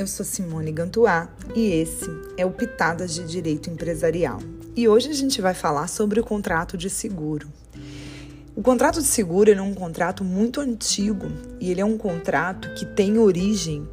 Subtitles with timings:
[0.00, 4.40] eu sou Simone Gantuá e esse é o Pitadas de Direito Empresarial.
[4.74, 7.52] E hoje a gente vai falar sobre o contrato de seguro.
[8.56, 11.30] O contrato de seguro é um contrato muito antigo
[11.60, 13.86] e ele é um contrato que tem origem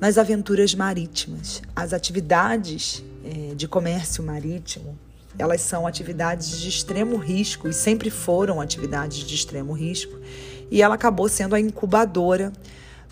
[0.00, 1.60] nas aventuras marítimas.
[1.76, 4.98] As atividades é, de comércio marítimo
[5.38, 10.18] elas são atividades de extremo risco e sempre foram atividades de extremo risco.
[10.70, 12.50] E ela acabou sendo a incubadora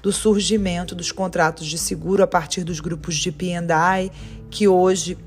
[0.03, 4.11] do surgimento dos contratos de seguro a partir dos grupos de P&I,
[4.51, 5.19] que hoje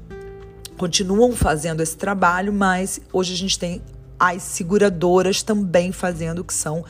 [0.78, 3.82] continuam fazendo esse trabalho, mas hoje a gente tem
[4.20, 6.86] as seguradoras também fazendo, que são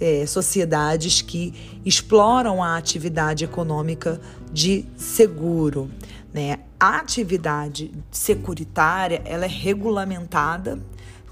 [0.00, 1.52] é, sociedades que
[1.84, 4.20] exploram a atividade econômica
[4.52, 5.90] de seguro.
[6.32, 6.60] Né?
[6.78, 10.78] A atividade securitária ela é regulamentada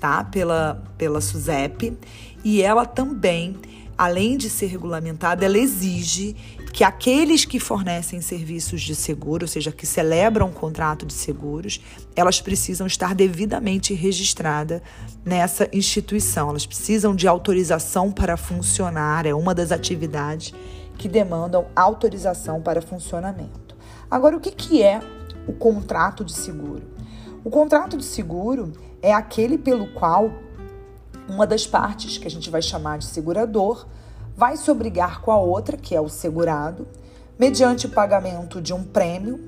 [0.00, 0.24] tá?
[0.24, 1.96] pela, pela SUSEP
[2.44, 3.56] e ela também
[3.96, 6.36] além de ser regulamentada, ela exige
[6.72, 11.80] que aqueles que fornecem serviços de seguro, ou seja, que celebram um contrato de seguros,
[12.14, 14.82] elas precisam estar devidamente registradas
[15.24, 16.50] nessa instituição.
[16.50, 20.52] Elas precisam de autorização para funcionar, é uma das atividades
[20.98, 23.76] que demandam autorização para funcionamento.
[24.10, 25.00] Agora, o que, que é
[25.46, 26.82] o contrato de seguro?
[27.44, 30.32] O contrato de seguro é aquele pelo qual
[31.28, 33.86] uma das partes, que a gente vai chamar de segurador,
[34.36, 36.86] vai se obrigar com a outra, que é o segurado,
[37.38, 39.40] mediante o pagamento de um prêmio,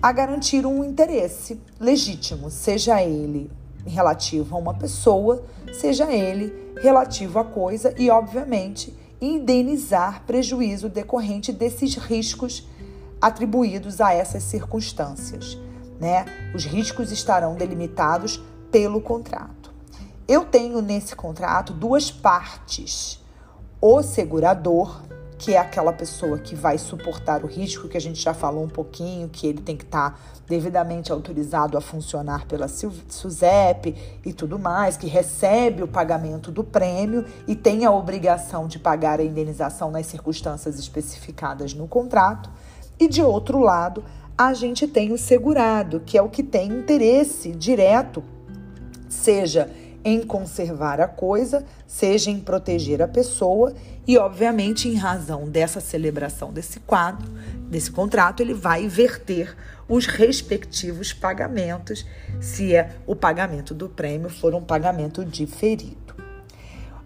[0.00, 3.50] a garantir um interesse legítimo, seja ele
[3.84, 11.96] relativo a uma pessoa, seja ele relativo a coisa e, obviamente, indenizar prejuízo decorrente desses
[11.96, 12.66] riscos
[13.20, 15.58] atribuídos a essas circunstâncias.
[16.00, 16.24] Né?
[16.54, 19.57] Os riscos estarão delimitados pelo contrato.
[20.28, 23.18] Eu tenho nesse contrato duas partes.
[23.80, 25.00] O segurador,
[25.38, 28.68] que é aquela pessoa que vai suportar o risco, que a gente já falou um
[28.68, 34.58] pouquinho, que ele tem que estar tá devidamente autorizado a funcionar pela SUSEP e tudo
[34.58, 39.90] mais, que recebe o pagamento do prêmio e tem a obrigação de pagar a indenização
[39.90, 42.50] nas circunstâncias especificadas no contrato.
[43.00, 44.04] E de outro lado,
[44.36, 48.22] a gente tem o segurado, que é o que tem interesse direto,
[49.08, 53.74] seja em conservar a coisa, seja em proteger a pessoa
[54.06, 57.28] e, obviamente, em razão dessa celebração desse quadro,
[57.68, 59.56] desse contrato, ele vai verter
[59.88, 62.06] os respectivos pagamentos,
[62.40, 66.14] se é o pagamento do prêmio for um pagamento diferido.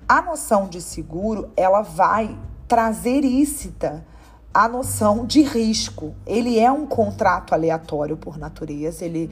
[0.09, 2.37] A noção de seguro, ela vai
[2.69, 4.05] trazer ícita
[4.53, 6.15] a noção de risco.
[6.27, 9.31] Ele é um contrato aleatório por natureza, ele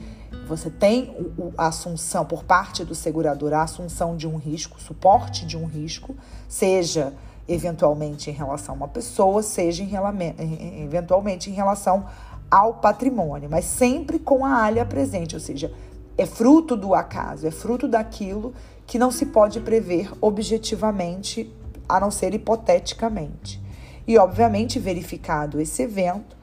[0.51, 1.15] você tem
[1.57, 6.13] a assunção por parte do segurador, a assunção de um risco, suporte de um risco,
[6.45, 7.13] seja
[7.47, 12.05] eventualmente em relação a uma pessoa, seja em, eventualmente em relação
[12.49, 15.73] ao patrimônio, mas sempre com a alha presente, ou seja,
[16.17, 18.53] é fruto do acaso, é fruto daquilo
[18.85, 21.49] que não se pode prever objetivamente,
[21.87, 23.61] a não ser hipoteticamente.
[24.05, 26.35] E, obviamente, verificado esse evento,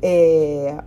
[0.00, 0.78] é,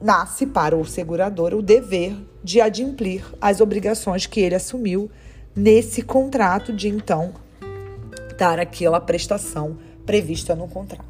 [0.00, 5.10] nasce para o segurador o dever de adimplir as obrigações que ele assumiu
[5.54, 7.32] nesse contrato de então
[8.38, 11.04] dar aquela prestação prevista no contrato.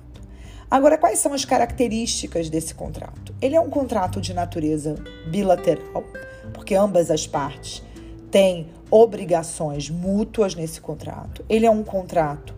[0.71, 3.35] Agora, quais são as características desse contrato?
[3.41, 4.97] Ele é um contrato de natureza
[5.29, 6.05] bilateral,
[6.53, 7.83] porque ambas as partes
[8.31, 11.45] têm obrigações mútuas nesse contrato.
[11.49, 12.55] Ele é um contrato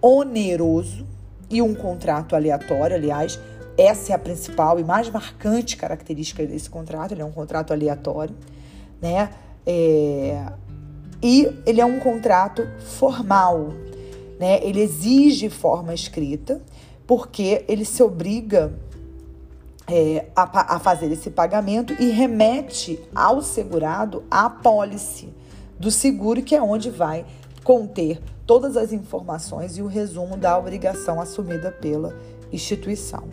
[0.00, 1.06] oneroso
[1.48, 3.38] e um contrato aleatório, aliás,
[3.76, 7.12] essa é a principal e mais marcante característica desse contrato.
[7.12, 8.34] Ele é um contrato aleatório,
[9.00, 9.30] né?
[9.66, 10.44] É,
[11.22, 12.66] e ele é um contrato
[12.98, 13.72] formal,
[14.38, 14.60] né?
[14.62, 16.60] Ele exige forma escrita,
[17.06, 18.72] porque ele se obriga
[19.86, 25.28] é, a, a, fazer esse pagamento e remete ao segurado a apólice
[25.78, 27.24] do seguro, que é onde vai
[27.64, 32.14] conter todas as informações e o resumo da obrigação assumida pela
[32.52, 33.24] instituição.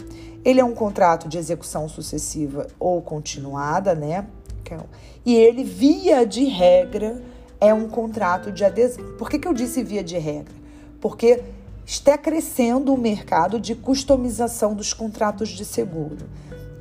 [0.44, 4.28] Ele é um contrato de execução sucessiva ou continuada, né?
[4.72, 4.78] É
[5.26, 7.22] e ele, via de regra,
[7.60, 9.04] é um contrato de adesão.
[9.18, 10.54] Por que, que eu disse via de regra?
[11.02, 11.42] Porque
[11.86, 16.18] está crescendo o mercado de customização dos contratos de seguro.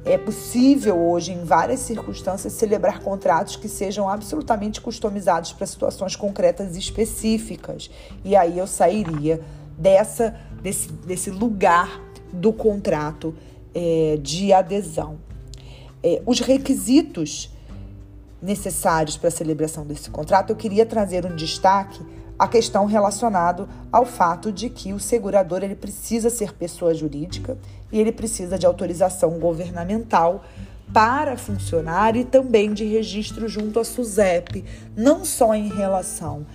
[0.04, 6.76] É possível hoje, em várias circunstâncias, celebrar contratos que sejam absolutamente customizados para situações concretas
[6.76, 7.90] e específicas.
[8.24, 9.42] E aí eu sairia
[9.76, 13.34] dessa, desse, desse lugar do contrato
[13.74, 15.18] é, de adesão.
[16.02, 17.50] É, os requisitos
[18.40, 22.00] necessários para a celebração desse contrato, eu queria trazer um destaque
[22.38, 27.58] a questão relacionada ao fato de que o segurador ele precisa ser pessoa jurídica
[27.90, 30.44] e ele precisa de autorização governamental
[30.92, 34.64] para funcionar e também de registro junto à SUSEP,
[34.96, 36.46] não só em relação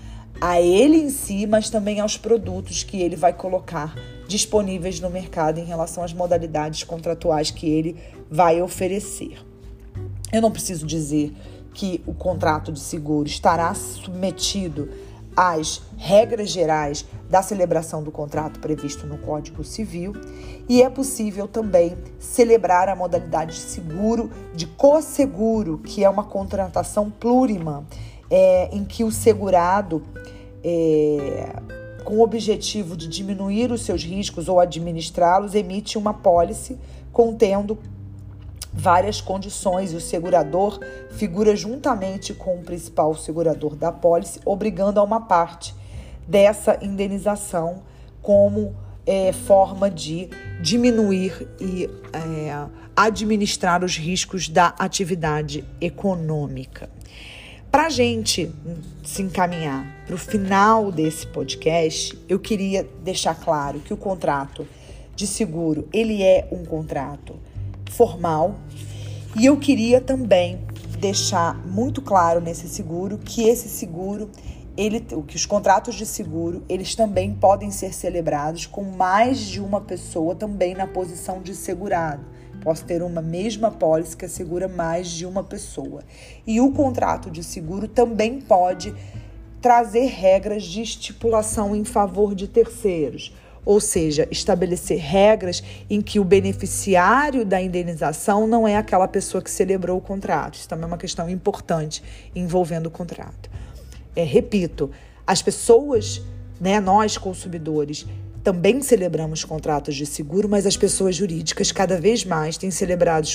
[0.45, 3.95] a ele em si, mas também aos produtos que ele vai colocar
[4.27, 7.95] disponíveis no mercado em relação às modalidades contratuais que ele
[8.29, 9.37] vai oferecer.
[10.33, 11.33] Eu não preciso dizer
[11.73, 14.89] que o contrato de seguro estará submetido
[15.33, 20.11] às regras gerais da celebração do contrato previsto no Código Civil
[20.67, 27.09] e é possível também celebrar a modalidade de seguro de co-seguro, que é uma contratação
[27.09, 27.87] plurima,
[28.29, 30.03] é, em que o segurado,
[30.63, 31.53] é,
[32.03, 36.77] com o objetivo de diminuir os seus riscos ou administrá-los, emite uma pólice
[37.11, 37.77] contendo
[38.73, 40.79] várias condições e o segurador
[41.11, 45.75] figura juntamente com o principal segurador da pólice, obrigando a uma parte
[46.27, 47.83] dessa indenização
[48.21, 48.75] como
[49.05, 50.29] é, forma de
[50.61, 56.89] diminuir e é, administrar os riscos da atividade econômica.
[57.73, 58.53] Para a gente
[59.03, 64.67] se encaminhar para o final desse podcast, eu queria deixar claro que o contrato
[65.15, 67.33] de seguro ele é um contrato
[67.89, 68.59] formal.
[69.35, 70.61] E eu queria também
[70.99, 74.29] deixar muito claro nesse seguro que esse seguro,
[74.77, 79.81] ele, que os contratos de seguro, eles também podem ser celebrados com mais de uma
[79.81, 82.32] pessoa também na posição de segurado.
[82.63, 86.01] Posso ter uma mesma pólice que assegura mais de uma pessoa.
[86.47, 88.95] E o contrato de seguro também pode
[89.61, 93.33] trazer regras de estipulação em favor de terceiros
[93.65, 99.49] ou seja, estabelecer regras em que o beneficiário da indenização não é aquela pessoa que
[99.49, 100.55] celebrou o contrato.
[100.55, 102.03] Isso também é uma questão importante
[102.35, 103.49] envolvendo o contrato.
[104.15, 104.91] É, repito,
[105.25, 106.21] as pessoas,
[106.59, 108.05] né, nós consumidores,
[108.43, 113.27] também celebramos contratos de seguro, mas as pessoas jurídicas cada vez mais têm celebrado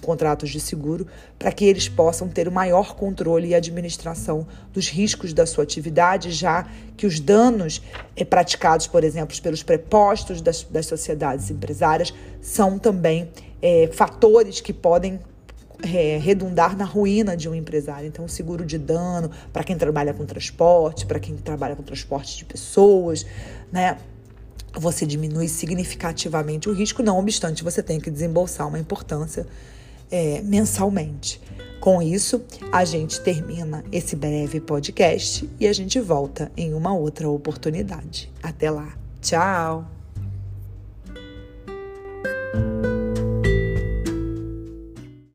[0.00, 1.06] contratos de seguro
[1.38, 6.32] para que eles possam ter o maior controle e administração dos riscos da sua atividade,
[6.32, 6.66] já
[6.96, 7.80] que os danos
[8.16, 13.30] é, praticados, por exemplo, pelos prepostos das, das sociedades empresárias são também
[13.62, 15.20] é, fatores que podem
[15.82, 18.08] é, redundar na ruína de um empresário.
[18.08, 22.36] Então, o seguro de dano para quem trabalha com transporte, para quem trabalha com transporte
[22.38, 23.24] de pessoas,
[23.70, 23.96] né?
[24.76, 29.46] Você diminui significativamente o risco, não obstante você tenha que desembolsar uma importância
[30.10, 31.40] é, mensalmente.
[31.80, 32.42] Com isso,
[32.72, 38.32] a gente termina esse breve podcast e a gente volta em uma outra oportunidade.
[38.42, 38.96] Até lá.
[39.20, 39.95] Tchau!